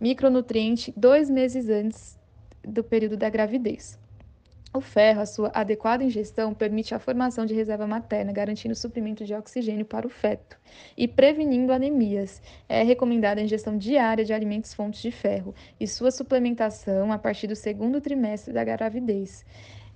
micronutriente 0.00 0.92
dois 0.96 1.30
meses 1.30 1.68
antes 1.68 2.18
do 2.62 2.84
período 2.84 3.16
da 3.16 3.28
gravidez. 3.28 3.98
O 4.72 4.82
ferro, 4.82 5.22
a 5.22 5.26
sua 5.26 5.50
adequada 5.54 6.04
ingestão, 6.04 6.52
permite 6.52 6.94
a 6.94 6.98
formação 6.98 7.46
de 7.46 7.54
reserva 7.54 7.86
materna, 7.86 8.32
garantindo 8.32 8.72
o 8.72 8.76
suprimento 8.76 9.24
de 9.24 9.34
oxigênio 9.34 9.84
para 9.84 10.06
o 10.06 10.10
feto 10.10 10.58
e 10.94 11.08
prevenindo 11.08 11.72
anemias. 11.72 12.42
É 12.68 12.82
recomendada 12.82 13.40
a 13.40 13.44
ingestão 13.44 13.78
diária 13.78 14.24
de 14.24 14.32
alimentos 14.32 14.74
fontes 14.74 15.00
de 15.00 15.10
ferro 15.10 15.54
e 15.80 15.88
sua 15.88 16.10
suplementação 16.10 17.10
a 17.10 17.18
partir 17.18 17.46
do 17.46 17.56
segundo 17.56 17.98
trimestre 18.00 18.52
da 18.52 18.62
gravidez. 18.62 19.44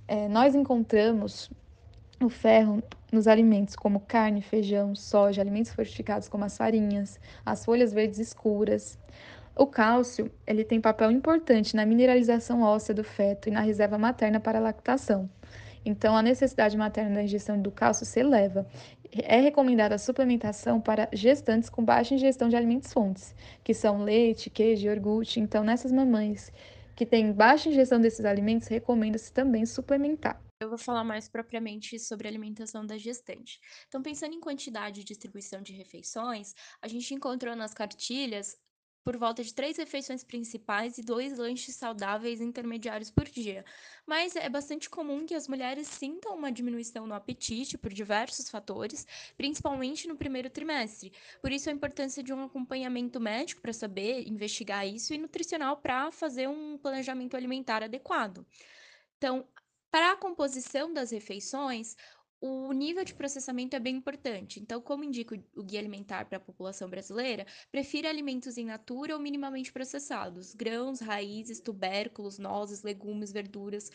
É, 0.09 0.27
nós 0.27 0.55
encontramos 0.55 1.51
o 2.19 2.31
ferro 2.31 2.83
nos 3.13 3.29
alimentos 3.29 3.77
como 3.77 4.01
carne, 4.01 4.41
feijão, 4.41 4.95
soja, 4.95 5.43
alimentos 5.43 5.73
fortificados 5.73 6.29
como 6.29 6.45
as 6.45 6.57
farinhas, 6.57 7.21
as 7.45 7.63
folhas 7.63 7.93
verdes 7.93 8.19
escuras. 8.19 8.99
O 9.55 9.67
cálcio, 9.67 10.31
ele 10.47 10.65
tem 10.65 10.81
papel 10.81 11.11
importante 11.11 11.77
na 11.77 11.85
mineralização 11.85 12.63
óssea 12.63 12.95
do 12.95 13.05
feto 13.05 13.49
e 13.49 13.53
na 13.53 13.61
reserva 13.61 13.99
materna 13.99 14.41
para 14.41 14.59
a 14.59 14.63
lactação. 14.63 15.31
Então, 15.85 16.17
a 16.17 16.23
necessidade 16.23 16.77
materna 16.77 17.17
da 17.17 17.23
ingestão 17.23 17.61
do 17.61 17.71
cálcio 17.71 18.07
se 18.07 18.21
eleva. 18.21 18.67
É 19.13 19.41
recomendada 19.41 19.95
a 19.95 19.99
suplementação 19.99 20.81
para 20.81 21.09
gestantes 21.13 21.69
com 21.69 21.85
baixa 21.85 22.15
ingestão 22.15 22.49
de 22.49 22.57
alimentos 22.57 22.93
fontes, 22.93 23.35
que 23.63 23.75
são 23.75 24.03
leite, 24.03 24.49
queijo 24.49 24.87
e 24.87 24.91
iogurte. 24.91 25.39
Então, 25.41 25.63
nessas 25.63 25.93
mamães 25.93 26.51
que 26.95 27.05
têm 27.05 27.33
baixa 27.33 27.69
ingestão 27.69 28.01
desses 28.01 28.25
alimentos, 28.25 28.69
recomenda-se 28.69 29.33
também 29.33 29.67
suplementar. 29.67 30.41
Eu 30.61 30.69
vou 30.69 30.79
falar 30.79 31.03
mais 31.03 31.29
propriamente 31.29 31.99
sobre 31.99 32.29
a 32.29 32.31
alimentação 32.31 32.87
da 32.87 32.97
gestante. 32.97 33.59
Então, 33.89 34.01
pensando 34.01 34.35
em 34.35 34.41
quantidade 34.41 35.01
e 35.01 35.05
distribuição 35.05 35.61
de 35.61 35.73
refeições, 35.73 36.55
a 36.81 36.87
gente 36.87 37.13
encontrou 37.13 37.57
nas 37.57 37.75
cartilhas 37.75 38.57
por 39.05 39.17
volta 39.17 39.43
de 39.43 39.53
três 39.55 39.77
refeições 39.77 40.23
principais 40.23 40.99
e 40.99 41.03
dois 41.03 41.37
lanches 41.39 41.75
saudáveis 41.77 42.41
intermediários 42.41 43.11
por 43.11 43.25
dia. 43.25 43.65
Mas 44.07 44.37
é 44.37 44.49
bastante 44.49 44.89
comum 44.89 45.27
que 45.27 45.35
as 45.35 45.49
mulheres 45.49 45.89
sintam 45.89 46.35
uma 46.37 46.53
diminuição 46.53 47.07
no 47.07 47.15
apetite 47.15 47.77
por 47.77 47.93
diversos 47.93 48.49
fatores, 48.49 49.07
principalmente 49.37 50.07
no 50.07 50.17
primeiro 50.17 50.51
trimestre. 50.51 51.13
Por 51.41 51.51
isso, 51.51 51.69
a 51.69 51.73
importância 51.73 52.23
de 52.23 52.33
um 52.33 52.45
acompanhamento 52.45 53.21
médico 53.21 53.61
para 53.61 53.73
saber 53.73 54.29
investigar 54.29 54.87
isso 54.87 55.13
e 55.15 55.19
nutricional 55.19 55.77
para 55.77 56.11
fazer 56.13 56.49
um 56.49 56.79
planejamento 56.79 57.37
alimentar 57.37 57.83
adequado. 57.83 58.47
Então, 59.19 59.47
para 59.91 60.13
a 60.13 60.17
composição 60.17 60.93
das 60.93 61.11
refeições, 61.11 61.97
o 62.43 62.73
nível 62.73 63.05
de 63.05 63.15
processamento 63.15 63.77
é 63.77 63.79
bem 63.79 63.95
importante. 63.97 64.59
Então, 64.59 64.81
como 64.81 65.05
indica 65.05 65.41
o 65.55 65.63
Guia 65.63 65.79
Alimentar 65.79 66.25
para 66.25 66.39
a 66.39 66.41
População 66.41 66.91
Brasileira, 66.91 67.47
prefira 67.71 68.09
alimentos 68.09 68.59
em 68.59 68.65
natura 68.65 69.15
ou 69.15 69.21
minimamente 69.21 69.73
processados, 69.73 70.53
grãos, 70.53 71.01
raízes, 71.01 71.61
tubérculos, 71.61 72.41
nozes, 72.41 72.83
legumes, 72.83 73.31
verduras, 73.31 73.91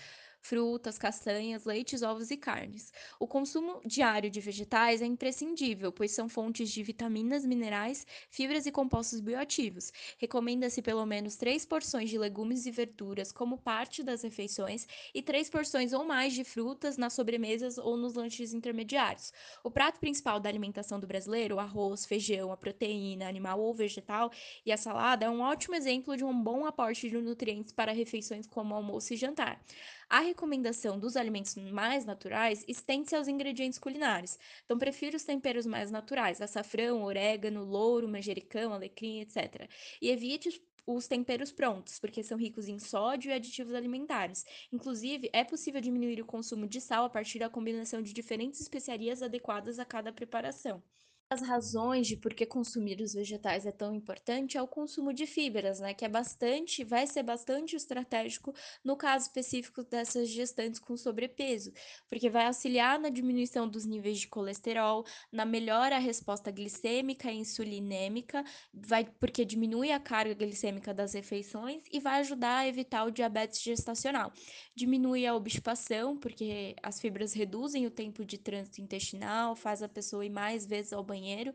frutas, 0.47 0.97
castanhas, 0.97 1.65
leites, 1.65 2.01
ovos 2.01 2.31
e 2.31 2.37
carnes. 2.37 2.93
O 3.19 3.27
consumo 3.27 3.81
diário 3.85 4.29
de 4.29 4.39
vegetais 4.39 5.01
é 5.01 5.05
imprescindível, 5.05 5.91
pois 5.91 6.11
são 6.11 6.29
fontes 6.29 6.69
de 6.71 6.81
vitaminas, 6.81 7.45
minerais, 7.45 8.07
fibras 8.29 8.65
e 8.65 8.71
compostos 8.71 9.19
bioativos. 9.19 9.91
Recomenda-se 10.17 10.81
pelo 10.81 11.05
menos 11.05 11.35
três 11.35 11.65
porções 11.65 12.09
de 12.09 12.17
legumes 12.17 12.65
e 12.65 12.71
verduras 12.71 13.29
como 13.29 13.57
parte 13.57 14.01
das 14.01 14.21
refeições 14.21 14.87
e 15.13 15.21
três 15.21 15.49
porções 15.49 15.91
ou 15.91 16.05
mais 16.05 16.33
de 16.33 16.45
frutas 16.45 16.95
nas 16.95 17.11
sobremesas 17.11 17.77
ou 17.77 17.97
nos 17.97 18.13
lanches 18.13 18.53
intermediários. 18.53 19.33
O 19.65 19.69
prato 19.69 19.99
principal 19.99 20.39
da 20.39 20.47
alimentação 20.47 20.97
do 20.97 21.05
brasileiro, 21.05 21.57
o 21.57 21.59
arroz, 21.59 22.05
feijão, 22.05 22.53
a 22.53 22.57
proteína 22.57 23.27
animal 23.27 23.59
ou 23.59 23.73
vegetal 23.73 24.31
e 24.65 24.71
a 24.71 24.77
salada, 24.77 25.25
é 25.25 25.29
um 25.29 25.41
ótimo 25.41 25.75
exemplo 25.75 26.15
de 26.15 26.23
um 26.23 26.41
bom 26.41 26.65
aporte 26.65 27.09
de 27.09 27.17
nutrientes 27.17 27.73
para 27.73 27.91
refeições 27.91 28.47
como 28.47 28.73
almoço 28.73 29.13
e 29.13 29.17
jantar. 29.17 29.61
A 30.09 30.19
recomendação 30.19 30.99
dos 30.99 31.15
alimentos 31.17 31.55
mais 31.55 32.03
naturais 32.05 32.63
estende-se 32.67 33.15
aos 33.15 33.27
ingredientes 33.27 33.79
culinários. 33.79 34.37
Então, 34.65 34.77
prefiro 34.77 35.15
os 35.17 35.23
temperos 35.23 35.65
mais 35.65 35.91
naturais, 35.91 36.41
açafrão, 36.41 37.03
orégano, 37.03 37.63
louro, 37.63 38.07
manjericão, 38.07 38.73
alecrim, 38.73 39.19
etc. 39.21 39.69
E 40.01 40.09
evite 40.09 40.61
os 40.85 41.07
temperos 41.07 41.51
prontos, 41.51 41.99
porque 41.99 42.23
são 42.23 42.37
ricos 42.37 42.67
em 42.69 42.79
sódio 42.79 43.29
e 43.29 43.33
aditivos 43.33 43.73
alimentares. 43.73 44.45
Inclusive, 44.71 45.29
é 45.33 45.43
possível 45.43 45.81
diminuir 45.81 46.21
o 46.21 46.25
consumo 46.25 46.67
de 46.67 46.79
sal 46.81 47.03
a 47.05 47.09
partir 47.09 47.39
da 47.39 47.49
combinação 47.49 48.01
de 48.01 48.13
diferentes 48.13 48.61
especiarias 48.61 49.21
adequadas 49.21 49.77
a 49.79 49.85
cada 49.85 50.11
preparação 50.13 50.81
as 51.29 51.41
razões 51.41 52.07
de 52.07 52.15
por 52.15 52.33
que 52.33 52.45
consumir 52.45 53.01
os 53.01 53.13
vegetais 53.13 53.65
é 53.65 53.71
tão 53.71 53.93
importante 53.93 54.57
é 54.57 54.61
o 54.61 54.67
consumo 54.67 55.11
de 55.11 55.27
fibras, 55.27 55.79
né? 55.79 55.93
Que 55.93 56.05
é 56.05 56.09
bastante, 56.09 56.85
vai 56.85 57.05
ser 57.05 57.23
bastante 57.23 57.75
estratégico 57.75 58.53
no 58.83 58.95
caso 58.95 59.25
específico 59.25 59.83
dessas 59.83 60.29
gestantes 60.29 60.79
com 60.79 60.95
sobrepeso, 60.95 61.73
porque 62.09 62.29
vai 62.29 62.45
auxiliar 62.45 62.97
na 62.97 63.09
diminuição 63.09 63.67
dos 63.67 63.85
níveis 63.85 64.19
de 64.19 64.27
colesterol, 64.27 65.03
na 65.31 65.45
melhora 65.45 65.97
da 65.97 65.99
resposta 65.99 66.51
glicêmica 66.51 67.31
e 67.31 67.37
insulinêmica, 67.39 68.43
vai 68.73 69.05
porque 69.19 69.43
diminui 69.43 69.91
a 69.91 69.99
carga 69.99 70.33
glicêmica 70.33 70.93
das 70.93 71.13
refeições 71.13 71.83
e 71.91 71.99
vai 71.99 72.19
ajudar 72.21 72.59
a 72.59 72.67
evitar 72.67 73.03
o 73.05 73.11
diabetes 73.11 73.61
gestacional. 73.61 74.31
Diminui 74.75 75.25
a 75.25 75.35
obstipação, 75.35 76.17
porque 76.17 76.75
as 76.83 76.99
fibras 77.01 77.33
reduzem 77.33 77.85
o 77.85 77.91
tempo 77.91 78.23
de 78.23 78.37
trânsito 78.37 78.81
intestinal, 78.81 79.55
faz 79.55 79.81
a 79.81 79.89
pessoa 79.89 80.25
ir 80.25 80.29
mais 80.29 80.65
vezes 80.65 80.93
ao 80.93 81.03
banheiro 81.03 81.16
banheiro. 81.17 81.53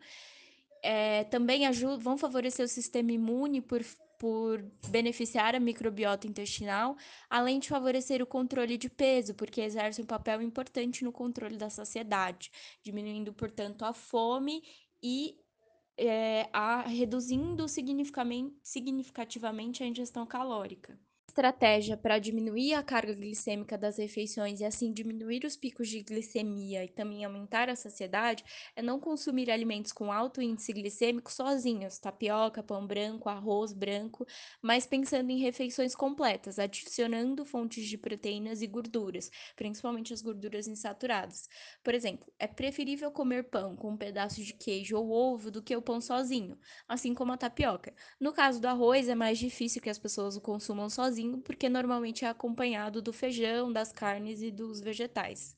É, 0.82 1.24
também 1.24 1.66
ajudam, 1.66 1.98
vão 1.98 2.18
favorecer 2.18 2.64
o 2.64 2.68
sistema 2.68 3.12
imune 3.12 3.60
por, 3.60 3.82
por 4.18 4.62
beneficiar 4.88 5.54
a 5.54 5.60
microbiota 5.60 6.26
intestinal, 6.26 6.96
além 7.30 7.60
de 7.60 7.68
favorecer 7.68 8.20
o 8.20 8.26
controle 8.26 8.76
de 8.76 8.88
peso, 8.88 9.34
porque 9.34 9.60
exerce 9.60 10.02
um 10.02 10.06
papel 10.06 10.42
importante 10.42 11.04
no 11.04 11.12
controle 11.12 11.56
da 11.56 11.70
saciedade, 11.70 12.50
diminuindo, 12.82 13.32
portanto, 13.32 13.84
a 13.84 13.92
fome 13.92 14.60
e 15.00 15.36
é, 15.96 16.48
a, 16.52 16.82
reduzindo 16.82 17.68
significativamente 17.68 19.84
a 19.84 19.86
ingestão 19.86 20.26
calórica 20.26 20.98
estratégia 21.32 21.96
para 21.96 22.18
diminuir 22.18 22.74
a 22.74 22.82
carga 22.82 23.14
glicêmica 23.14 23.78
das 23.78 23.96
refeições 23.96 24.60
e 24.60 24.66
assim 24.66 24.92
diminuir 24.92 25.46
os 25.46 25.56
picos 25.56 25.88
de 25.88 26.02
glicemia 26.02 26.84
e 26.84 26.88
também 26.88 27.24
aumentar 27.24 27.70
a 27.70 27.74
saciedade 27.74 28.44
é 28.76 28.82
não 28.82 29.00
consumir 29.00 29.50
alimentos 29.50 29.92
com 29.92 30.12
alto 30.12 30.42
índice 30.42 30.74
glicêmico 30.74 31.32
sozinhos, 31.32 31.98
tapioca, 31.98 32.62
pão 32.62 32.86
branco, 32.86 33.30
arroz 33.30 33.72
branco, 33.72 34.26
mas 34.60 34.84
pensando 34.84 35.30
em 35.30 35.38
refeições 35.38 35.94
completas, 35.94 36.58
adicionando 36.58 37.46
fontes 37.46 37.86
de 37.88 37.96
proteínas 37.96 38.60
e 38.60 38.66
gorduras, 38.66 39.30
principalmente 39.56 40.12
as 40.12 40.20
gorduras 40.20 40.68
insaturadas. 40.68 41.48
Por 41.82 41.94
exemplo, 41.94 42.30
é 42.38 42.46
preferível 42.46 43.10
comer 43.10 43.44
pão 43.44 43.74
com 43.74 43.92
um 43.92 43.96
pedaço 43.96 44.42
de 44.44 44.52
queijo 44.52 44.98
ou 44.98 45.10
ovo 45.10 45.50
do 45.50 45.62
que 45.62 45.74
o 45.74 45.80
pão 45.80 45.98
sozinho, 45.98 46.58
assim 46.86 47.14
como 47.14 47.32
a 47.32 47.38
tapioca. 47.38 47.94
No 48.20 48.34
caso 48.34 48.60
do 48.60 48.66
arroz, 48.66 49.08
é 49.08 49.14
mais 49.14 49.38
difícil 49.38 49.80
que 49.80 49.88
as 49.88 49.98
pessoas 49.98 50.36
o 50.36 50.40
consumam 50.42 50.90
sozinhos 50.90 51.21
sozinho, 51.22 51.38
porque 51.38 51.68
normalmente 51.68 52.24
é 52.24 52.28
acompanhado 52.28 53.00
do 53.00 53.12
feijão, 53.12 53.72
das 53.72 53.92
carnes 53.92 54.42
e 54.42 54.50
dos 54.50 54.80
vegetais. 54.80 55.56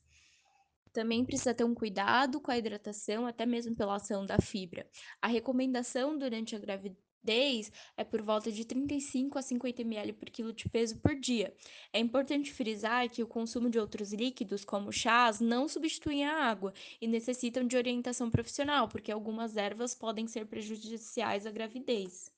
Também 0.93 1.25
precisa 1.25 1.53
ter 1.53 1.63
um 1.63 1.75
cuidado 1.75 2.39
com 2.39 2.51
a 2.51 2.57
hidratação, 2.57 3.25
até 3.25 3.45
mesmo 3.45 3.75
pela 3.75 3.95
ação 3.95 4.25
da 4.25 4.37
fibra. 4.39 4.87
A 5.21 5.27
recomendação 5.27 6.17
durante 6.17 6.55
a 6.55 6.59
gravidez 6.59 7.69
é 7.97 8.03
por 8.03 8.21
volta 8.21 8.51
de 8.51 8.63
35 8.63 9.37
a 9.37 9.41
50 9.41 9.81
ml 9.81 10.13
por 10.13 10.29
quilo 10.29 10.53
de 10.53 10.69
peso 10.69 10.97
por 10.99 11.15
dia. 11.15 11.53
É 11.91 11.99
importante 11.99 12.53
frisar 12.53 13.09
que 13.09 13.23
o 13.23 13.27
consumo 13.27 13.69
de 13.69 13.79
outros 13.79 14.13
líquidos, 14.13 14.63
como 14.63 14.91
chás, 14.91 15.41
não 15.41 15.67
substituem 15.67 16.23
a 16.23 16.45
água 16.45 16.71
e 17.01 17.07
necessitam 17.07 17.67
de 17.67 17.75
orientação 17.75 18.29
profissional, 18.29 18.87
porque 18.87 19.11
algumas 19.11 19.57
ervas 19.57 19.93
podem 19.95 20.27
ser 20.27 20.45
prejudiciais 20.45 21.45
à 21.45 21.51
gravidez. 21.51 22.34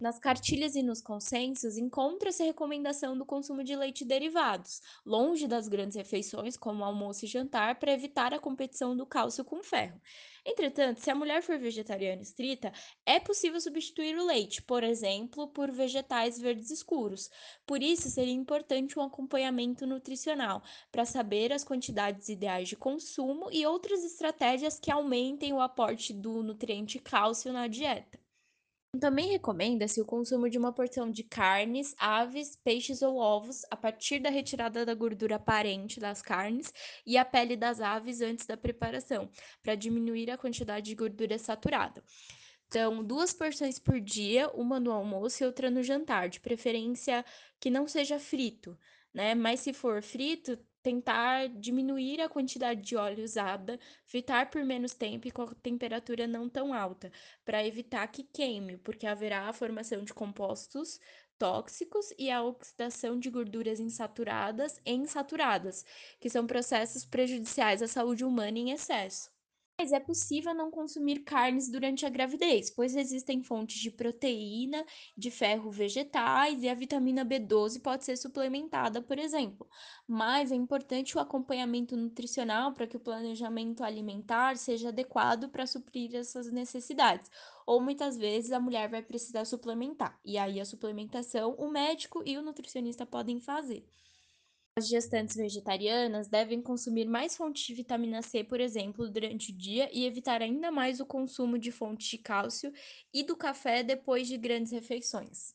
Nas 0.00 0.18
cartilhas 0.18 0.76
e 0.76 0.82
nos 0.82 1.02
consensos, 1.02 1.76
encontra-se 1.76 2.42
a 2.42 2.46
recomendação 2.46 3.18
do 3.18 3.26
consumo 3.26 3.62
de 3.62 3.76
leite 3.76 4.02
derivados, 4.02 4.80
longe 5.04 5.46
das 5.46 5.68
grandes 5.68 5.94
refeições, 5.94 6.56
como 6.56 6.82
almoço 6.82 7.26
e 7.26 7.28
jantar, 7.28 7.78
para 7.78 7.92
evitar 7.92 8.32
a 8.32 8.38
competição 8.38 8.96
do 8.96 9.04
cálcio 9.04 9.44
com 9.44 9.62
ferro. 9.62 10.00
Entretanto, 10.42 11.00
se 11.00 11.10
a 11.10 11.14
mulher 11.14 11.42
for 11.42 11.58
vegetariana 11.58 12.22
estrita, 12.22 12.72
é 13.04 13.20
possível 13.20 13.60
substituir 13.60 14.16
o 14.16 14.24
leite, 14.24 14.62
por 14.62 14.82
exemplo, 14.82 15.48
por 15.48 15.70
vegetais 15.70 16.40
verdes 16.40 16.70
escuros. 16.70 17.28
Por 17.66 17.82
isso, 17.82 18.08
seria 18.08 18.32
importante 18.32 18.98
um 18.98 19.02
acompanhamento 19.02 19.86
nutricional 19.86 20.62
para 20.90 21.04
saber 21.04 21.52
as 21.52 21.62
quantidades 21.62 22.30
ideais 22.30 22.70
de 22.70 22.76
consumo 22.76 23.50
e 23.52 23.66
outras 23.66 24.02
estratégias 24.02 24.80
que 24.80 24.90
aumentem 24.90 25.52
o 25.52 25.60
aporte 25.60 26.14
do 26.14 26.42
nutriente 26.42 26.98
cálcio 26.98 27.52
na 27.52 27.66
dieta. 27.66 28.18
Também 28.98 29.28
recomenda-se 29.28 30.00
o 30.00 30.04
consumo 30.04 30.50
de 30.50 30.58
uma 30.58 30.72
porção 30.72 31.10
de 31.10 31.22
carnes, 31.22 31.94
aves, 31.96 32.56
peixes 32.56 33.02
ou 33.02 33.18
ovos 33.18 33.62
a 33.70 33.76
partir 33.76 34.18
da 34.18 34.30
retirada 34.30 34.84
da 34.84 34.94
gordura 34.94 35.36
aparente 35.36 36.00
das 36.00 36.20
carnes 36.20 36.72
e 37.06 37.16
a 37.16 37.24
pele 37.24 37.56
das 37.56 37.80
aves 37.80 38.20
antes 38.20 38.46
da 38.46 38.56
preparação, 38.56 39.30
para 39.62 39.76
diminuir 39.76 40.28
a 40.30 40.36
quantidade 40.36 40.86
de 40.86 40.96
gordura 40.96 41.38
saturada. 41.38 42.02
Então, 42.66 43.04
duas 43.04 43.32
porções 43.32 43.78
por 43.78 44.00
dia, 44.00 44.48
uma 44.50 44.80
no 44.80 44.92
almoço 44.92 45.42
e 45.42 45.46
outra 45.46 45.70
no 45.70 45.82
jantar, 45.82 46.28
de 46.28 46.40
preferência 46.40 47.24
que 47.60 47.70
não 47.70 47.86
seja 47.86 48.18
frito, 48.18 48.78
né? 49.14 49.34
Mas 49.34 49.60
se 49.60 49.72
for 49.72 50.02
frito, 50.02 50.58
tentar 50.82 51.48
diminuir 51.48 52.20
a 52.20 52.28
quantidade 52.28 52.80
de 52.82 52.96
óleo 52.96 53.24
usada, 53.24 53.78
fritar 54.04 54.50
por 54.50 54.64
menos 54.64 54.94
tempo 54.94 55.28
e 55.28 55.30
com 55.30 55.42
a 55.42 55.54
temperatura 55.54 56.26
não 56.26 56.48
tão 56.48 56.72
alta, 56.74 57.10
para 57.44 57.66
evitar 57.66 58.06
que 58.08 58.22
queime, 58.24 58.76
porque 58.78 59.06
haverá 59.06 59.48
a 59.48 59.52
formação 59.52 60.04
de 60.04 60.14
compostos 60.14 61.00
tóxicos 61.38 62.12
e 62.18 62.30
a 62.30 62.42
oxidação 62.42 63.18
de 63.18 63.30
gorduras 63.30 63.80
insaturadas 63.80 64.78
e 64.84 64.92
insaturadas, 64.92 65.84
que 66.20 66.28
são 66.30 66.46
processos 66.46 67.04
prejudiciais 67.06 67.82
à 67.82 67.88
saúde 67.88 68.24
humana 68.24 68.58
em 68.58 68.70
excesso. 68.72 69.30
Mas 69.80 69.92
é 69.92 69.98
possível 69.98 70.52
não 70.52 70.70
consumir 70.70 71.20
carnes 71.20 71.70
durante 71.70 72.04
a 72.04 72.10
gravidez, 72.10 72.68
pois 72.68 72.94
existem 72.94 73.42
fontes 73.42 73.80
de 73.80 73.90
proteína, 73.90 74.84
de 75.16 75.30
ferro 75.30 75.70
vegetais 75.70 76.62
e 76.62 76.68
a 76.68 76.74
vitamina 76.74 77.24
B12 77.24 77.80
pode 77.80 78.04
ser 78.04 78.18
suplementada, 78.18 79.00
por 79.00 79.18
exemplo. 79.18 79.66
Mas 80.06 80.52
é 80.52 80.54
importante 80.54 81.16
o 81.16 81.18
acompanhamento 81.18 81.96
nutricional 81.96 82.74
para 82.74 82.86
que 82.86 82.98
o 82.98 83.00
planejamento 83.00 83.82
alimentar 83.82 84.58
seja 84.58 84.90
adequado 84.90 85.48
para 85.48 85.66
suprir 85.66 86.14
essas 86.14 86.52
necessidades. 86.52 87.30
Ou 87.66 87.80
muitas 87.80 88.18
vezes 88.18 88.52
a 88.52 88.60
mulher 88.60 88.90
vai 88.90 89.00
precisar 89.00 89.46
suplementar, 89.46 90.20
e 90.22 90.36
aí 90.36 90.60
a 90.60 90.64
suplementação 90.66 91.54
o 91.54 91.70
médico 91.70 92.22
e 92.26 92.36
o 92.36 92.42
nutricionista 92.42 93.06
podem 93.06 93.40
fazer. 93.40 93.86
As 94.80 94.88
gestantes 94.88 95.36
vegetarianas 95.36 96.26
devem 96.26 96.62
consumir 96.62 97.06
mais 97.06 97.36
fontes 97.36 97.66
de 97.66 97.74
vitamina 97.74 98.22
C, 98.22 98.42
por 98.42 98.58
exemplo, 98.58 99.10
durante 99.10 99.52
o 99.52 99.54
dia 99.54 99.90
e 99.92 100.06
evitar 100.06 100.40
ainda 100.40 100.70
mais 100.70 101.00
o 101.00 101.04
consumo 101.04 101.58
de 101.58 101.70
fontes 101.70 102.08
de 102.08 102.16
cálcio 102.16 102.72
e 103.12 103.22
do 103.22 103.36
café 103.36 103.82
depois 103.82 104.26
de 104.26 104.38
grandes 104.38 104.72
refeições. 104.72 105.54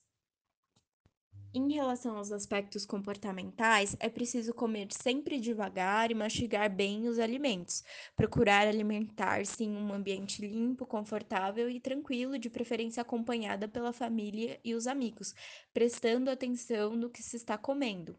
Em 1.56 1.74
relação 1.74 2.18
aos 2.18 2.32
aspectos 2.32 2.86
comportamentais, 2.86 3.98
é 4.00 4.10
preciso 4.10 4.54
comer 4.54 4.90
sempre 4.92 5.40
devagar 5.40 6.12
e 6.12 6.14
mastigar 6.14 6.70
bem 6.70 7.08
os 7.08 7.18
alimentos. 7.18 7.84
Procurar 8.16 8.68
alimentar-se 8.68 9.64
em 9.64 9.76
um 9.76 9.92
ambiente 9.92 10.40
limpo, 10.46 10.86
confortável 10.86 11.68
e 11.68 11.80
tranquilo, 11.80 12.38
de 12.38 12.52
preferência 12.52 13.02
acompanhada 13.02 13.68
pela 13.68 13.92
família 13.92 14.60
e 14.64 14.76
os 14.76 14.86
amigos, 14.86 15.34
prestando 15.74 16.30
atenção 16.30 16.96
no 16.96 17.10
que 17.10 17.24
se 17.24 17.36
está 17.38 17.58
comendo. 17.58 18.16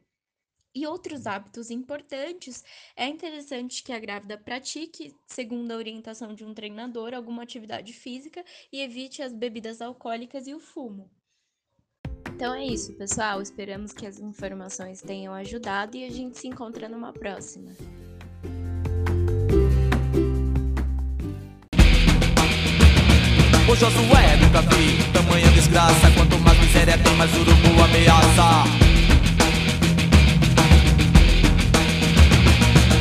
E 0.76 0.86
outros 0.86 1.26
hábitos 1.26 1.70
importantes, 1.70 2.62
é 2.94 3.06
interessante 3.06 3.82
que 3.82 3.94
a 3.94 3.98
grávida 3.98 4.36
pratique, 4.36 5.16
segundo 5.26 5.70
a 5.70 5.76
orientação 5.76 6.34
de 6.34 6.44
um 6.44 6.52
treinador, 6.52 7.14
alguma 7.14 7.42
atividade 7.42 7.94
física 7.94 8.44
e 8.70 8.82
evite 8.82 9.22
as 9.22 9.32
bebidas 9.32 9.80
alcoólicas 9.80 10.46
e 10.46 10.52
o 10.54 10.60
fumo. 10.60 11.10
Então 12.34 12.52
é 12.54 12.62
isso, 12.62 12.92
pessoal. 12.92 13.40
Esperamos 13.40 13.92
que 13.92 14.06
as 14.06 14.18
informações 14.18 15.00
tenham 15.00 15.32
ajudado 15.32 15.96
e 15.96 16.04
a 16.04 16.10
gente 16.10 16.36
se 16.36 16.46
encontra 16.46 16.90
numa 16.90 17.10
próxima. 17.10 17.70
O 23.66 23.74
Josué 23.74 24.36
nunca 24.42 24.60
vi 24.60 25.10
tamanha 25.10 25.50
desgraça. 25.52 26.10
Quanto 26.14 26.38
mais 26.40 26.60
miséria 26.60 26.98
tem, 27.02 27.16
mais 27.16 27.32
urubu 27.32 27.82
ameaça. 27.82 28.85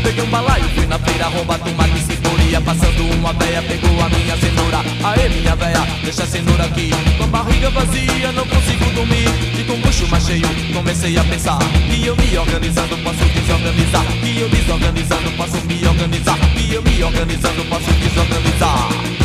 Peguei 0.05 0.23
um 0.23 0.29
balaio, 0.29 0.63
fui 0.75 0.85
na 0.85 0.99
feira 0.99 1.25
roubar 1.25 1.57
tomate 1.57 1.97
e 1.97 2.01
cebolinha 2.01 2.61
Passando 2.61 3.11
uma 3.15 3.33
veia, 3.33 3.59
pegou 3.63 3.99
a 4.03 4.07
minha 4.07 4.37
cenoura. 4.37 4.77
Aê 5.03 5.29
minha 5.29 5.55
veia, 5.55 5.81
deixa 6.03 6.21
a 6.21 6.27
cenoura 6.27 6.63
aqui. 6.65 6.91
Com 7.17 7.23
a 7.23 7.27
barriga 7.27 7.71
vazia, 7.71 8.31
não 8.31 8.45
consigo 8.45 8.85
dormir. 8.91 9.27
E 9.59 9.63
com 9.63 9.81
bucho 9.81 10.07
mais 10.07 10.23
cheio, 10.23 10.47
comecei 10.71 11.17
a 11.17 11.23
pensar 11.23 11.57
Que 11.89 12.05
eu 12.05 12.15
me 12.15 12.37
organizando 12.37 12.95
posso 12.99 13.25
desorganizar. 13.25 14.05
Que 14.21 14.39
eu 14.41 14.49
desorganizando 14.49 15.31
posso 15.31 15.57
me 15.65 15.87
organizar. 15.87 16.37
Que 16.55 16.73
eu 16.73 16.83
me 16.83 17.03
organizando 17.03 17.65
posso 17.65 17.91
desorganizar 17.91 19.24